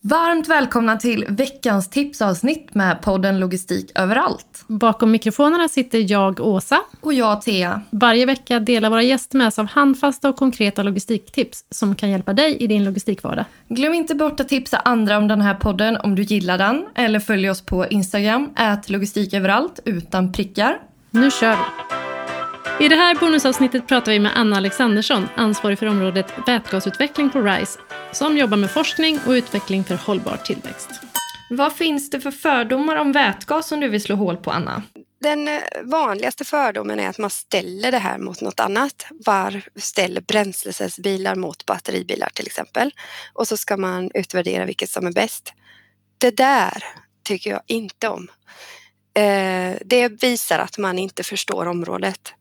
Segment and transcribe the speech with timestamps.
[0.00, 4.64] Varmt välkomna till veckans tipsavsnitt med podden Logistik överallt.
[4.66, 6.80] Bakom mikrofonerna sitter jag, Åsa.
[7.00, 7.80] Och jag, Thea.
[7.90, 12.32] Varje vecka delar våra gäster med sig av handfasta och konkreta logistiktips som kan hjälpa
[12.32, 13.44] dig i din logistikvardag.
[13.68, 17.20] Glöm inte bort att tipsa andra om den här podden om du gillar den eller
[17.20, 20.78] följ oss på Instagram, ät logistiköverallt utan prickar.
[21.10, 21.97] Nu kör vi!
[22.80, 27.78] I det här bonusavsnittet pratar vi med Anna Alexandersson, ansvarig för området vätgasutveckling på RISE,
[28.12, 30.90] som jobbar med forskning och utveckling för hållbar tillväxt.
[31.50, 34.82] Vad finns det för fördomar om vätgas som du vill slå hål på, Anna?
[35.20, 39.06] Den eh, vanligaste fördomen är att man ställer det här mot något annat.
[39.10, 42.90] Var ställer bränslecellsbilar mot batteribilar till exempel.
[43.32, 45.52] Och så ska man utvärdera vilket som är bäst.
[46.18, 46.84] Det där
[47.24, 48.28] tycker jag inte om.
[49.14, 52.32] Eh, det visar att man inte förstår området.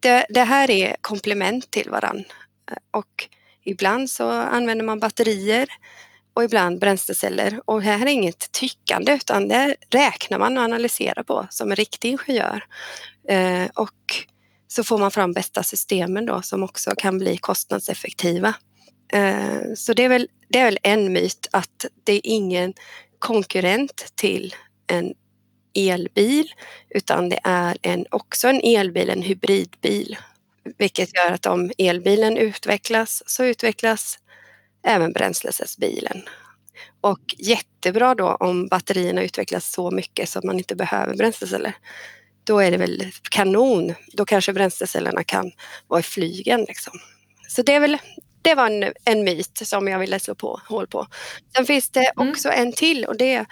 [0.00, 2.24] Det, det här är komplement till varann
[2.70, 3.28] eh, och
[3.64, 5.68] ibland så använder man batterier
[6.34, 7.60] och ibland bränsleceller.
[7.64, 12.08] Och här är inget tyckande utan det räknar man och analyserar på som en riktig
[12.08, 12.64] ingenjör.
[13.28, 14.26] Eh, och
[14.68, 18.54] så får man fram bästa systemen då som också kan bli kostnadseffektiva.
[19.76, 22.74] Så det är, väl, det är väl en myt att det är ingen
[23.18, 24.54] konkurrent till
[24.86, 25.14] en
[25.74, 26.52] elbil
[26.90, 30.16] utan det är en, också en elbil, en hybridbil.
[30.78, 34.18] Vilket gör att om elbilen utvecklas så utvecklas
[34.82, 36.22] även bränslecellsbilen.
[37.00, 41.76] Och jättebra då om batterierna utvecklas så mycket så att man inte behöver bränsleceller.
[42.44, 43.94] Då är det väl kanon.
[44.12, 45.52] Då kanske bränslecellerna kan
[45.86, 46.64] vara i flygen.
[46.68, 47.00] Liksom.
[47.48, 47.98] Så det, är väl,
[48.42, 51.06] det var en, en myt som jag ville slå på, hål på.
[51.56, 52.30] Sen finns det mm.
[52.30, 52.66] också mm.
[52.66, 53.46] en till och det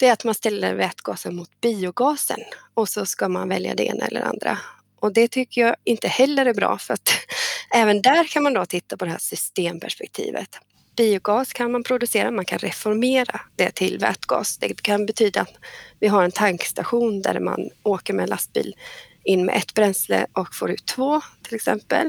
[0.00, 2.40] det är att man ställer vätgasen mot biogasen
[2.74, 4.58] och så ska man välja det ena eller andra.
[5.00, 7.08] Och det tycker jag inte heller är bra för att
[7.74, 10.48] även där kan man då titta på det här systemperspektivet.
[10.96, 14.58] Biogas kan man producera, man kan reformera det till vätgas.
[14.58, 15.54] Det kan betyda att
[15.98, 18.74] vi har en tankstation där man åker med lastbil
[19.24, 22.06] in med ett bränsle och får ut två till exempel.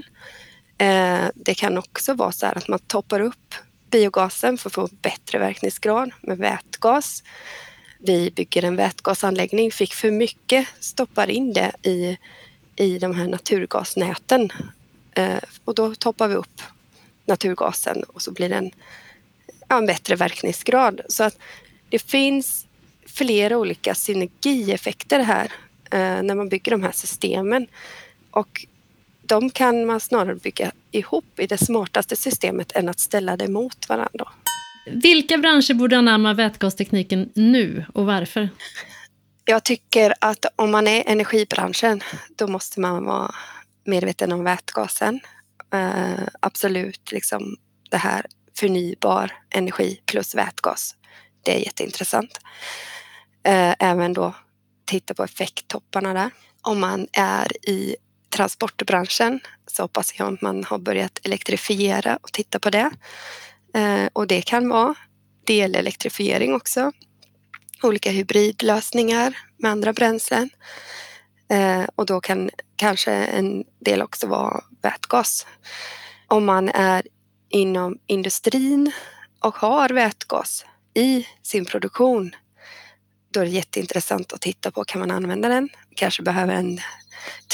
[0.78, 3.56] Eh, det kan också vara så här att man toppar upp
[3.92, 7.24] biogasen för att få bättre verkningsgrad med vätgas
[8.04, 12.18] vi bygger en vätgasanläggning, fick för mycket, stoppar in det i,
[12.76, 14.50] i de här naturgasnäten.
[15.12, 16.62] Eh, och då toppar vi upp
[17.26, 18.72] naturgasen och så blir det en,
[19.68, 21.02] ja, en bättre verkningsgrad.
[21.10, 21.38] Så att
[21.90, 22.66] det finns
[23.06, 25.52] flera olika synergieffekter här
[25.92, 27.68] eh, när man bygger de här systemen.
[28.32, 28.66] Och
[29.22, 33.90] de kan man snarare bygga ihop i det smartaste systemet än att ställa det mot
[33.90, 34.28] varandra.
[34.86, 38.50] Vilka branscher borde anamma vätgastekniken nu och varför?
[39.46, 42.02] Jag tycker att om man är energibranschen
[42.38, 43.36] då måste man vara
[43.86, 45.20] medveten om vätgasen.
[45.74, 47.58] Uh, absolut, liksom
[47.90, 48.26] det här
[48.58, 50.96] förnybar energi plus vätgas.
[51.44, 52.40] Det är jätteintressant.
[53.48, 54.36] Uh, även då
[54.86, 56.32] titta på effekttopparna där.
[56.62, 57.96] Om man är i
[58.30, 62.92] transportbranschen så hoppas jag att man har börjat elektrifiera och titta på det.
[63.74, 64.96] Eh, och det kan vara
[65.44, 66.92] delelektrifiering också.
[67.84, 70.50] Olika hybridlösningar med andra bränslen.
[71.50, 75.48] Eh, och då kan kanske en del också vara vätgas.
[76.28, 77.08] Om man är
[77.50, 78.92] inom industrin
[79.40, 82.32] och har vätgas i sin produktion
[83.34, 85.70] då är det jätteintressant att titta på, kan man använda den?
[85.96, 86.80] Kanske behöver en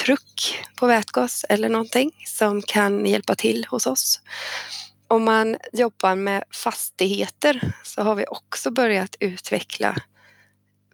[0.03, 4.21] truck på vätgas eller någonting som kan hjälpa till hos oss.
[5.07, 9.95] Om man jobbar med fastigheter så har vi också börjat utveckla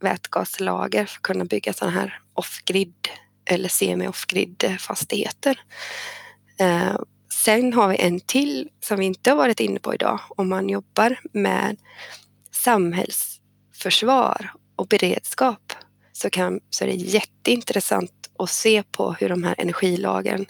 [0.01, 3.07] vätgaslager för att kunna bygga sådana här off-grid
[3.45, 5.59] eller semi-off-grid fastigheter.
[6.59, 6.97] Eh,
[7.33, 10.19] sen har vi en till som vi inte har varit inne på idag.
[10.29, 11.77] Om man jobbar med
[12.51, 15.73] samhällsförsvar och beredskap
[16.13, 20.45] så, kan, så är det jätteintressant att se på hur de här energilagren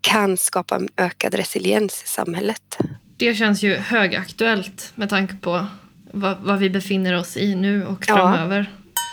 [0.00, 2.78] kan skapa en ökad resiliens i samhället.
[3.16, 5.66] Det känns ju högaktuellt med tanke på
[6.12, 8.70] vad, vad vi befinner oss i nu och framöver.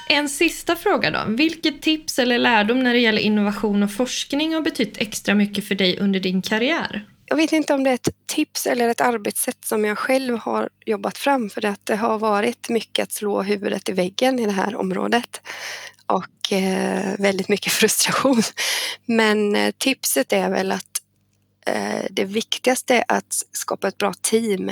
[0.10, 0.16] Ja.
[0.16, 1.19] En sista fråga då.
[1.28, 5.75] Vilket tips eller lärdom när det gäller innovation och forskning har betytt extra mycket för
[5.75, 7.06] dig under din karriär?
[7.30, 10.70] Jag vet inte om det är ett tips eller ett arbetssätt som jag själv har
[10.86, 14.52] jobbat fram för att det har varit mycket att slå huvudet i väggen i det
[14.52, 15.42] här området
[16.06, 18.42] och eh, väldigt mycket frustration.
[19.06, 21.02] Men eh, tipset är väl att
[21.66, 24.72] eh, det viktigaste är att skapa ett bra team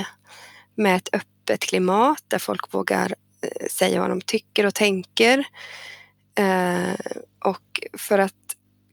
[0.74, 5.44] med ett öppet klimat där folk vågar eh, säga vad de tycker och tänker.
[6.38, 8.45] Eh, och för att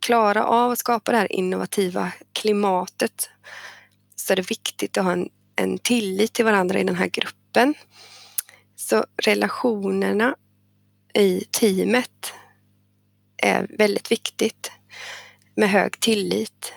[0.03, 3.29] klara av att skapa det här innovativa klimatet
[4.15, 7.73] så är det viktigt att ha en, en tillit till varandra i den här gruppen.
[8.75, 10.35] Så relationerna
[11.13, 12.33] i teamet
[13.37, 14.71] är väldigt viktigt
[15.55, 16.73] med hög tillit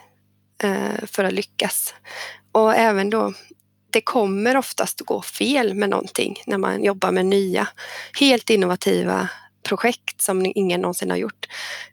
[0.63, 1.95] eh, för att lyckas.
[2.53, 3.33] Och även då,
[3.91, 7.69] det kommer oftast att gå fel med någonting när man jobbar med nya,
[8.19, 9.29] helt innovativa
[9.67, 11.47] projekt som ingen någonsin har gjort.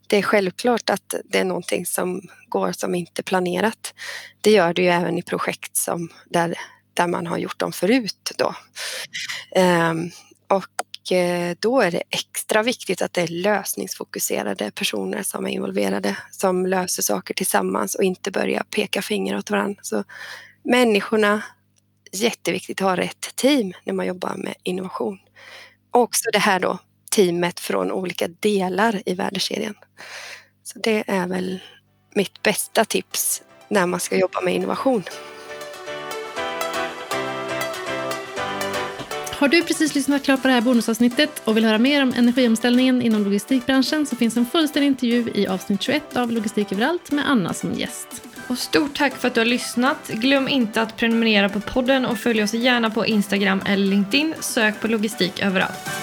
[0.07, 3.93] Det är självklart att det är någonting som går som inte planerat.
[4.41, 6.55] Det gör det ju även i projekt som där,
[6.93, 8.31] där man har gjort dem förut.
[8.37, 8.55] Då.
[9.55, 10.11] Ehm,
[10.49, 16.17] och eh, då är det extra viktigt att det är lösningsfokuserade personer som är involverade,
[16.31, 19.79] som löser saker tillsammans och inte börjar peka finger åt varandra.
[19.81, 20.03] Så
[20.63, 21.43] människorna,
[22.11, 25.19] jätteviktigt att ha rätt team när man jobbar med innovation.
[25.91, 26.79] Och också det här då
[27.13, 29.75] teamet från olika delar i värdekedjan.
[30.63, 31.60] Så det är väl
[32.15, 35.04] mitt bästa tips när man ska jobba med innovation.
[39.31, 43.01] Har du precis lyssnat klart på det här bonusavsnittet och vill höra mer om energiomställningen
[43.01, 47.54] inom logistikbranschen så finns en fullständig intervju i avsnitt 21 av Logistik överallt med Anna
[47.54, 48.07] som gäst.
[48.48, 50.07] Och stort tack för att du har lyssnat.
[50.07, 54.33] Glöm inte att prenumerera på podden och följ oss gärna på Instagram eller LinkedIn.
[54.39, 56.02] Sök på logistik överallt.